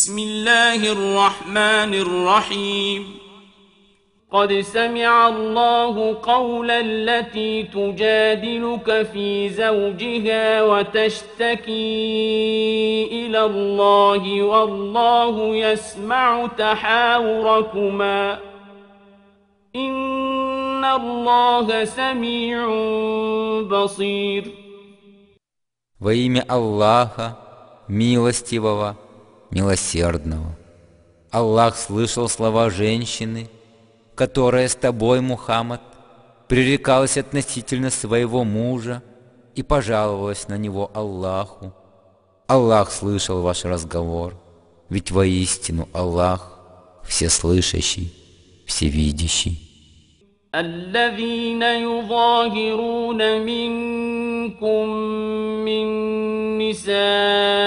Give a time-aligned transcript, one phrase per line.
[0.00, 3.16] بسم الله الرحمن الرحيم
[4.32, 11.76] قد سمع الله قول التي تجادلك في زوجها وتشتكي
[13.12, 18.38] إلى الله والله يسمع تحاوركما
[19.76, 22.66] إن الله سميع
[23.62, 24.44] بصير
[25.98, 27.38] Во имя Аллаха,
[27.88, 28.96] милостивого,
[29.50, 30.56] милосердного.
[31.30, 33.48] Аллах слышал слова женщины,
[34.14, 35.82] которая с тобой, Мухаммад,
[36.48, 39.02] пререкалась относительно своего мужа
[39.54, 41.72] и пожаловалась на него Аллаху.
[42.46, 44.34] Аллах слышал ваш разговор,
[44.88, 46.58] ведь воистину Аллах
[47.04, 48.14] всеслышащий,
[48.66, 49.62] всевидящий.
[50.54, 54.88] الذين يظاهرون منكم
[55.64, 55.86] من
[56.58, 57.66] نسائهم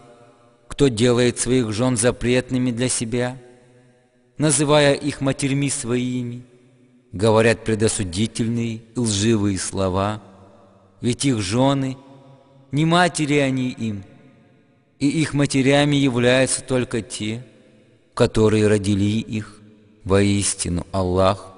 [0.81, 3.37] кто делает своих жен запретными для себя,
[4.39, 6.41] называя их матерьми своими,
[7.11, 10.23] говорят предосудительные и лживые слова,
[10.99, 11.97] ведь их жены,
[12.71, 14.03] не матери они им,
[14.97, 17.43] и их матерями являются только те,
[18.15, 19.61] которые родили их,
[20.03, 21.53] воистину Аллах,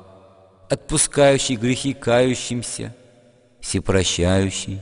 [0.70, 2.94] отпускающий грехи кающимся,
[3.62, 4.82] всепрощающий.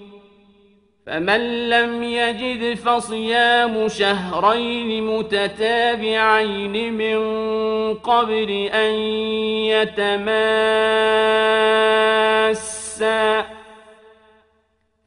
[1.05, 7.19] فمن لم يجد فصيام شهرين متتابعين من
[7.93, 8.93] قبل أن
[9.65, 10.31] يتماسا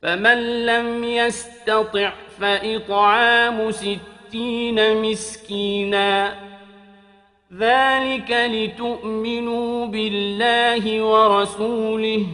[0.02, 6.34] فمن لم يستطع فإطعام ستين مسكينا
[7.58, 12.26] ذلك لتؤمنوا بالله ورسوله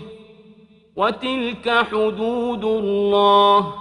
[0.99, 3.73] وتلك حدود الله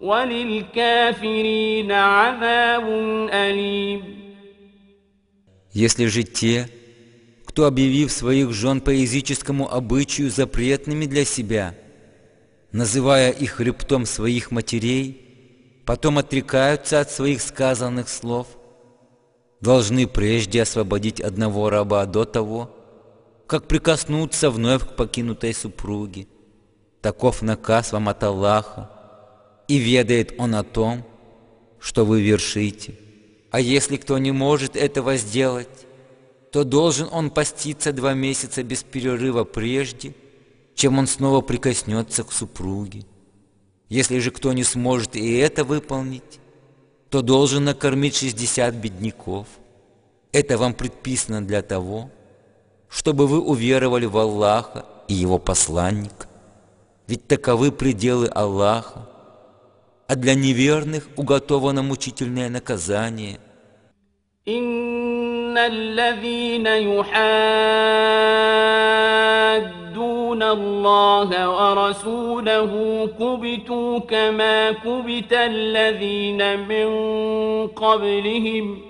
[0.00, 2.86] وللكافرين عذاب
[3.32, 4.26] أليم
[5.72, 6.70] Если же те,
[7.44, 11.74] кто, объявив своих жен по языческому обычаю запретными для себя,
[12.72, 15.20] называя их хребтом своих матерей,
[15.84, 18.46] потом отрекаются от своих сказанных слов,
[19.60, 22.70] должны прежде освободить одного раба до того,
[23.51, 26.25] как прикоснуться вновь к покинутой супруге.
[27.01, 28.89] Таков наказ вам от Аллаха,
[29.67, 31.03] и ведает Он о том,
[31.77, 32.95] что вы вершите.
[33.51, 35.85] А если кто не может этого сделать,
[36.53, 40.15] то должен он поститься два месяца без перерыва прежде,
[40.73, 43.03] чем он снова прикоснется к супруге.
[43.89, 46.39] Если же кто не сможет и это выполнить,
[47.09, 49.47] то должен накормить шестьдесят бедняков.
[50.31, 52.11] Это вам предписано для того,
[52.90, 56.26] чтобы вы уверовали в Аллаха и Его посланника.
[57.06, 59.06] Ведь таковы пределы Аллаха,
[60.08, 63.38] а для неверных уготовано мучительное наказание.
[64.48, 67.16] إن الذين يحادون
[70.42, 72.72] الله ورسوله
[73.18, 76.88] كبتوا كما كبت الذين من
[77.68, 78.89] قبلهم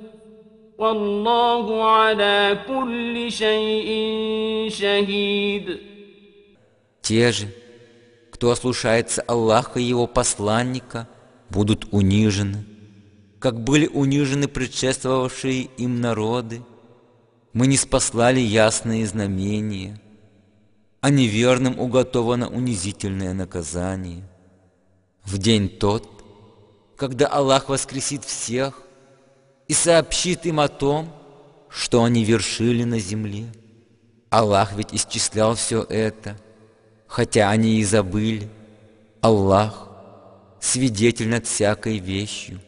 [0.80, 5.80] والله على كل شيء شهيد
[7.02, 7.54] Те же,
[8.32, 11.08] кто ослушается Аллаха и Его посланника,
[11.50, 12.64] будут унижены,
[13.38, 16.62] как были унижены предшествовавшие им народы,
[17.52, 20.00] мы не спаслали ясные знамения,
[21.00, 24.24] а неверным уготовано унизительное наказание.
[25.24, 26.08] В день тот,
[26.96, 28.82] когда Аллах воскресит всех
[29.70, 31.08] и сообщит им о том,
[31.68, 33.46] что они вершили на земле.
[34.30, 36.36] Аллах ведь исчислял все это,
[37.06, 38.48] хотя они и забыли.
[39.20, 39.88] Аллах
[40.60, 42.60] свидетель над всякой вещью.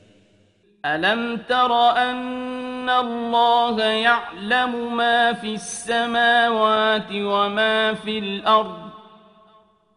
[0.85, 8.89] ألم تر أن الله يعلم ما في السماوات وما في الأرض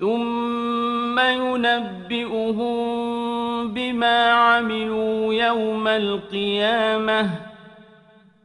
[0.00, 2.68] ثم ينبئهم
[3.74, 7.40] بما عملوا يوم القيامة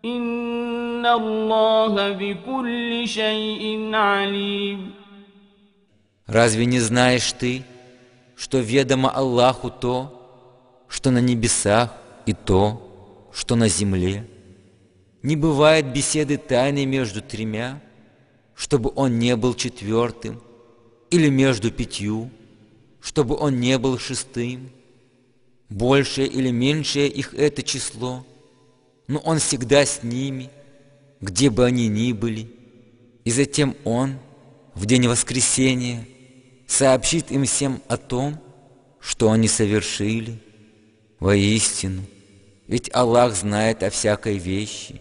[0.05, 4.91] إن الله بكل شيء عليم
[6.27, 7.63] Разве не знаешь ты,
[8.37, 11.93] что ведомо Аллаху то, что на небесах,
[12.25, 14.25] и то, что на земле?
[15.23, 17.81] Не бывает беседы тайны между тремя,
[18.55, 20.41] чтобы он не был четвертым,
[21.10, 22.30] или между пятью,
[23.00, 24.70] чтобы он не был шестым.
[25.68, 28.24] Большее или меньшее их это число,
[29.08, 30.50] но он всегда с ними,
[31.20, 32.48] где бы они ни были.
[33.24, 34.18] И затем он,
[34.74, 36.06] в день воскресения,
[36.66, 38.40] сообщит им всем о том,
[39.00, 40.40] что они совершили.
[41.18, 42.02] Воистину,
[42.66, 45.00] ведь Аллах знает о всякой вещи.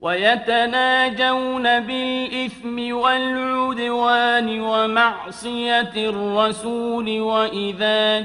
[0.00, 8.20] ويتناجون بالإثم والعدوان ومعصية الرسول وإذا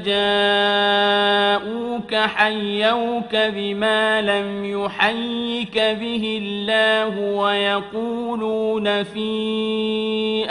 [1.55, 10.45] جاءوك حيوك بما لم يحيك به الله ويقولون في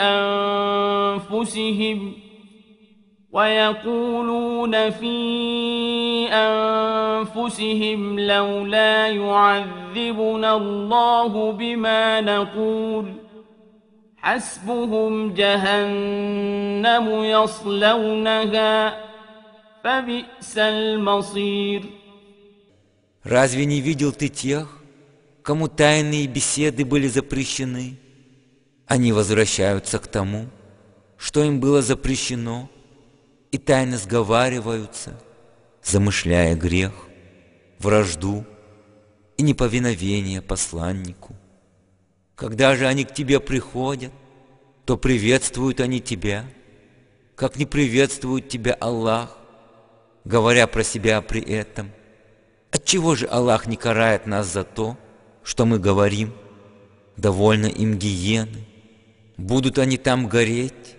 [1.29, 2.20] أنفسهم ۖ
[3.36, 5.16] ويقولون في
[6.32, 13.12] أنفسهم لولا يعذبنا الله بما نقول
[14.16, 18.96] حسبهم جهنم يصلونها
[19.84, 21.82] فبئس المصير
[23.24, 24.68] Разве не видел ты тех,
[25.42, 27.98] кому тайные беседы были запрещены?
[28.86, 30.46] Они возвращаются к тому,
[31.18, 32.76] что им было запрещено –
[33.51, 35.19] и тайно сговариваются,
[35.83, 36.93] замышляя грех,
[37.79, 38.45] вражду
[39.37, 41.35] и неповиновение посланнику.
[42.35, 44.13] Когда же они к тебе приходят,
[44.85, 46.45] то приветствуют они тебя,
[47.35, 49.37] как не приветствует тебя Аллах,
[50.25, 51.91] говоря про себя при этом.
[52.71, 54.97] Отчего же Аллах не карает нас за то,
[55.43, 56.33] что мы говорим?
[57.17, 58.65] Довольно им гиены.
[59.37, 60.95] Будут они там гореть,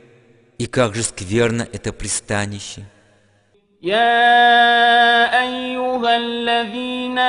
[0.62, 2.84] и как же скверно это пристанище.
[3.82, 7.20] يا أيها الذين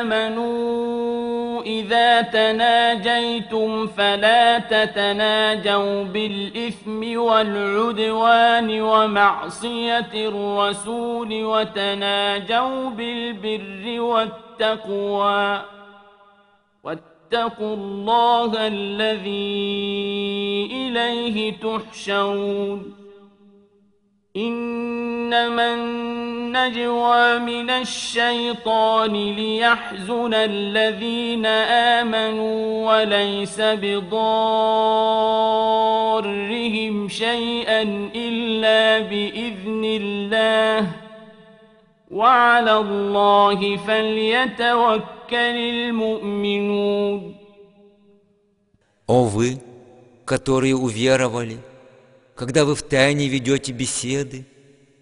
[0.00, 15.62] آمنوا إذا تناجيتم فلا تتناجوا بالإثم والعدوان ومعصية الرسول وتناجوا بالبر والتقوى
[17.33, 22.95] واتقوا الله الذي إليه تحشرون.
[24.37, 34.09] إنما النجوى من الشيطان ليحزن الذين آمنوا وليس بضارهم
[37.09, 41.04] شيئا إلا بإذن الله.
[42.14, 45.20] وعلى الله فليتوكل
[49.06, 49.60] О вы,
[50.24, 51.58] которые уверовали,
[52.34, 54.44] когда вы в тайне ведете беседы,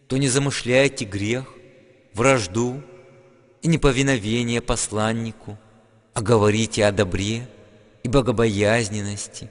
[0.06, 1.44] то не замышляйте грех,
[2.14, 2.82] вражду
[3.62, 5.56] и неповиновение посланнику,
[6.14, 7.48] а говорите о добре
[8.02, 9.50] и богобоязненности,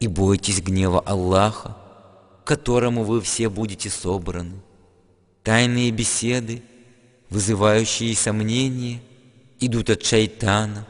[0.00, 1.76] и бойтесь гнева Аллаха.
[2.44, 4.60] к которому вы все будете собраны.
[5.42, 6.62] Тайные беседы,
[7.28, 9.00] вызывающие сомнения,
[9.60, 10.86] идут от шайтана,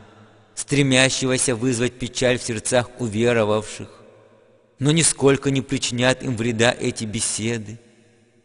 [0.54, 3.88] стремящегося вызвать печаль в сердцах уверовавших,
[4.78, 7.78] но нисколько не причинят им вреда эти беседы,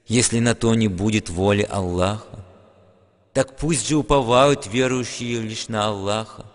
[0.07, 2.45] если на то не будет воли Аллаха.
[3.33, 6.45] Так пусть же уповают верующие лишь на Аллаха.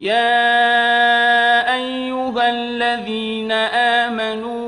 [0.00, 4.63] يا أيها الذين آمنوا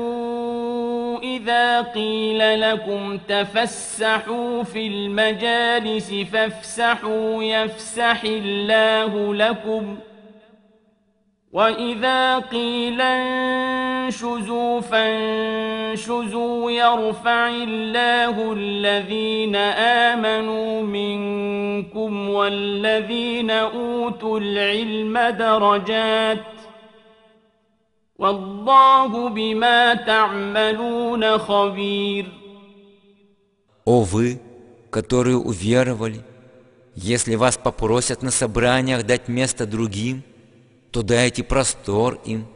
[1.48, 10.08] إذا قيل لكم تفسحوا في المجالس فافسحوا يفسح الله لكم ۖ
[11.52, 19.56] وإذا قيل انشزوا فانشزوا يرفع الله الذين
[20.06, 26.57] آمنوا منكم والذين أوتوا العلم درجات
[28.18, 32.26] Валлаху бима та'малуна хавир.
[33.84, 34.40] О вы,
[34.90, 36.24] которые уверовали,
[36.96, 40.24] если вас попросят на собраниях дать место другим,
[40.90, 42.48] то дайте простор им,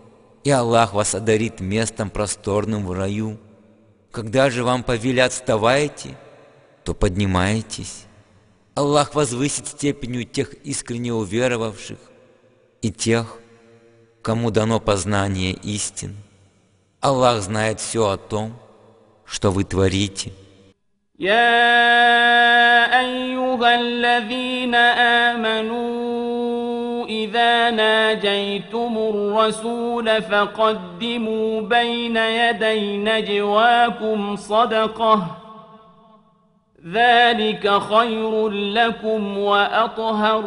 [0.42, 3.38] и Аллах вас одарит местом просторным в раю.
[4.11, 6.16] Когда же вам повелят «вставайте»,
[6.83, 8.07] то поднимайтесь.
[8.75, 11.99] Аллах возвысит степенью тех искренне уверовавших
[12.81, 13.38] и тех,
[14.21, 16.15] кому дано познание истин.
[17.01, 18.53] Аллах знает все о том,
[19.25, 20.31] что вы творите.
[21.19, 24.75] يا أيها الذين
[25.25, 35.27] آمنوا إذا ناجيتم الرسول فقدموا بين يدي نجواكم صدقة
[36.86, 40.43] ذلك خير لكم وأطهر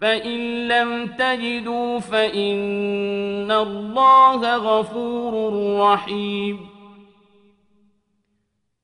[0.00, 6.70] فإن لم تجدوا فإن الله غفور رحيم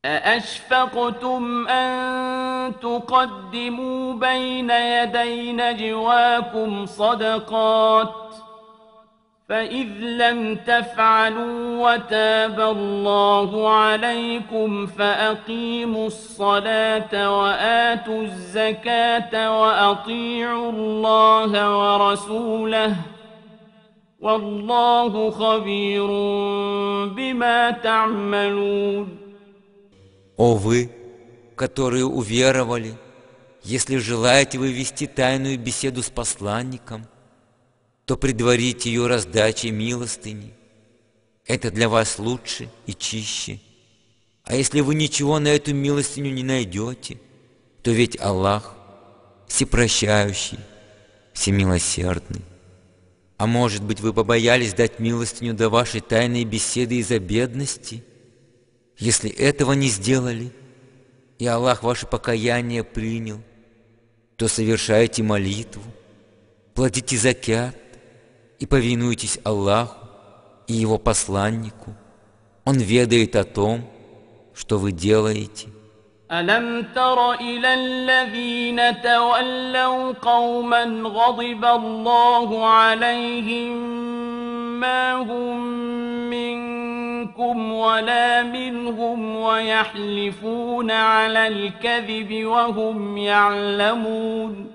[0.04, 8.14] أأشفقتم أن تقدموا بين يدي نجواكم صدقات
[9.51, 22.95] فإذ لم تفعلوا وتاب الله عليكم فأقيموا الصلاة وآتوا الزكاة وأطيعوا الله ورسوله
[24.19, 26.07] والله خبير
[27.07, 29.17] بما تعملون
[30.37, 30.89] О вы,
[31.55, 32.93] которые уверовали,
[33.63, 37.05] если желаете вы вести тайную беседу с посланником,
[38.06, 40.54] то предварите ее раздачей милостыни.
[41.44, 43.60] Это для вас лучше и чище.
[44.44, 47.20] А если вы ничего на эту милостыню не найдете,
[47.82, 48.74] то ведь Аллах
[49.46, 50.58] всепрощающий,
[51.34, 52.42] всемилосердный.
[53.36, 58.02] А может быть, вы побоялись дать милостыню до вашей тайной беседы из-за бедности–
[58.98, 60.52] если этого не сделали,
[61.38, 63.40] и Аллах ваше покаяние принял,
[64.36, 65.82] то совершайте молитву,
[66.74, 67.76] платите закят
[68.59, 69.97] и повинуйтесь Аллаху
[70.67, 71.95] и Его посланнику.
[72.65, 73.81] Он ведает о том,
[74.53, 75.67] что вы делаете.
[76.31, 83.71] ألم تر إلى الذين تولوا قوما غضب الله عليهم
[84.79, 85.59] ما هم
[86.29, 94.74] منكم ولا منهم ويحلفون على الكذب وهم يعلمون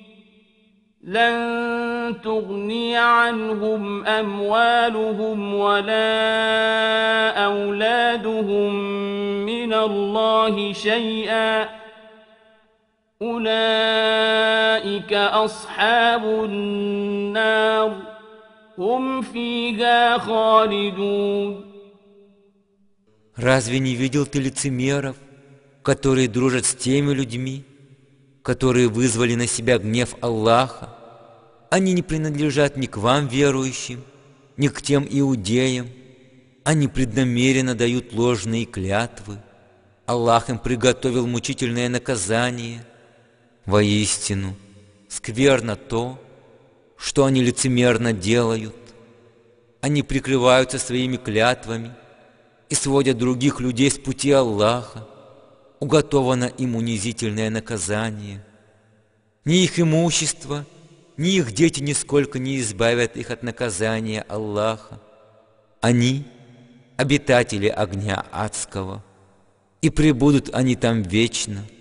[1.06, 8.74] لن تغني عنهم أموالهم ولا أولادهم
[9.46, 11.68] من الله شيئا
[13.22, 17.96] أولئك أصحاب النار
[18.78, 21.66] هم فيها خالدون
[23.36, 25.16] Разве не видел ты лицемеров,
[25.82, 27.64] которые дружат с теми людьми,
[28.43, 30.95] которые вызвали на себя гнев Аллаха?
[31.69, 34.03] Они не принадлежат ни к вам, верующим,
[34.57, 35.87] ни к тем иудеям.
[36.63, 39.37] Они преднамеренно дают ложные клятвы.
[40.05, 42.85] Аллах им приготовил мучительное наказание.
[43.65, 44.55] Воистину,
[45.07, 46.21] скверно то,
[46.97, 48.75] что они лицемерно делают.
[49.81, 51.93] Они прикрываются своими клятвами
[52.69, 55.07] и сводят других людей с пути Аллаха,
[55.81, 58.41] уготовано им унизительное наказание.
[59.43, 60.65] Ни их имущество,
[61.17, 65.01] ни их дети нисколько не избавят их от наказания Аллаха.
[65.81, 66.25] Они–
[66.97, 69.03] обитатели огня адского,
[69.81, 71.65] и пребудут они там вечно–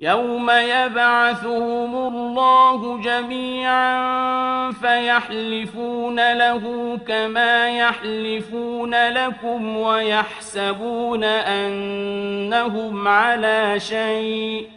[0.00, 14.68] يوم يبعثهم الله جميعا فيحلفون له كما يحلفون لكم ويحسبون انهم على شيء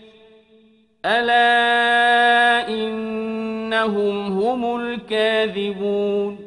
[1.05, 6.46] الا انهم هم الكاذبون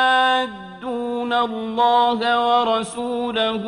[1.40, 3.62] الله ورسوله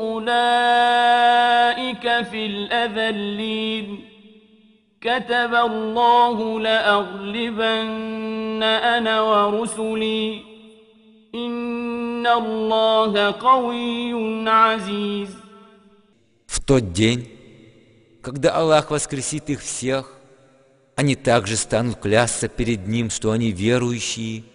[0.00, 4.04] أولئك في الأذلين
[5.00, 10.42] كتب الله لأغلبن أنا ورسلي
[11.34, 15.42] إن الله قوي عزيز
[16.46, 17.28] В тот день,
[18.20, 20.14] когда Аллах воскресит их всех,
[20.96, 24.52] они также станут клясться перед Ним, что они верующие –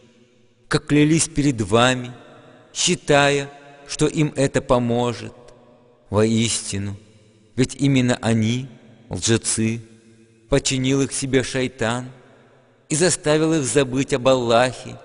[0.73, 2.13] как клялись перед вами,
[2.73, 3.51] считая,
[3.87, 5.35] что им это поможет.
[6.09, 6.97] Воистину,
[7.57, 8.69] ведь именно они,
[9.11, 9.83] лжецы,
[10.49, 12.11] починил их себе шайтан
[12.89, 14.97] и заставил их забыть об Аллахе.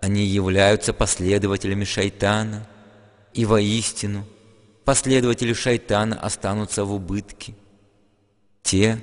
[0.00, 2.66] Они являются последователями шайтана,
[3.34, 4.24] и воистину
[4.86, 7.54] последователи шайтана останутся в убытке.
[8.62, 8.98] Те,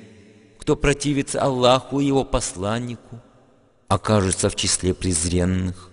[0.58, 3.22] кто противится Аллаху и Его посланнику,
[3.95, 5.91] окажутся в числе презренных.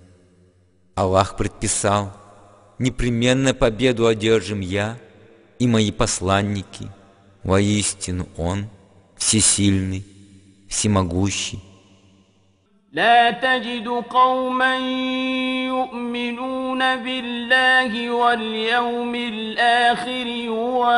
[0.96, 2.12] Аллах предписал,
[2.80, 4.98] непременно победу одержим я
[5.60, 6.90] и мои посланники.
[7.44, 8.68] Воистину Он
[9.18, 10.06] всесильный,
[10.70, 11.60] всемогущий.
[12.92, 14.78] لا تجد قوما
[15.68, 20.94] يؤمنون بالله واليوم الآخر يوادون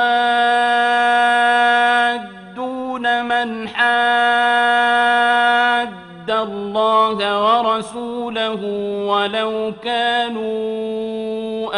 [3.26, 3.83] من حاد
[7.75, 8.63] ورسوله
[9.09, 11.71] ولو كانوا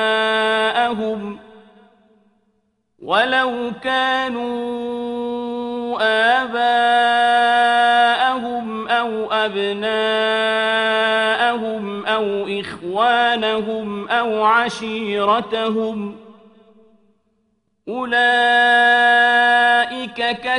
[0.00, 1.20] آباءهم
[3.02, 4.50] ولو كانوا
[6.42, 7.68] آباءهم
[8.88, 9.86] أو أبناءهم
[12.06, 16.30] أو إخوانهم أو عشيرتهم ۖ
[17.90, 19.29] أولئك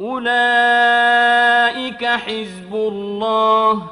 [0.00, 1.64] أولئك
[2.04, 3.90] حزب الله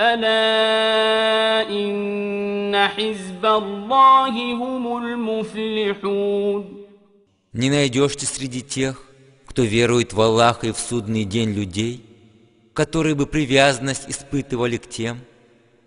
[0.00, 6.84] ألا إن حزب الله هم المفلحون
[7.52, 9.00] Не найдешь ты среди тех,
[9.46, 12.04] кто верует в Аллаха и в судный день людей,
[12.72, 15.20] которые бы привязанность испытывали к тем,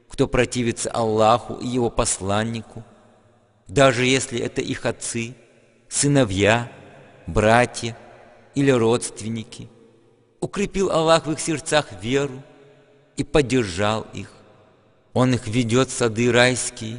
[0.07, 2.85] кто противится Аллаху и Его посланнику,
[3.67, 5.35] даже если это их отцы,
[5.89, 6.71] сыновья,
[7.27, 7.97] братья
[8.54, 9.68] или родственники.
[10.40, 12.42] Укрепил Аллах в их сердцах веру
[13.16, 14.30] и поддержал их.
[15.12, 16.98] Он их ведет в сады райские,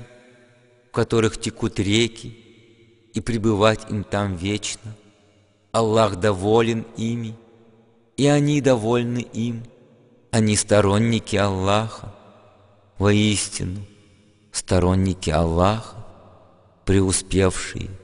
[0.87, 2.37] в которых текут реки,
[3.13, 4.95] и пребывать им там вечно.
[5.71, 7.35] Аллах доволен ими,
[8.17, 9.63] и они довольны им.
[10.31, 12.13] Они сторонники Аллаха,
[12.97, 13.85] воистину,
[14.51, 15.97] сторонники Аллаха,
[16.85, 17.89] преуспевшие–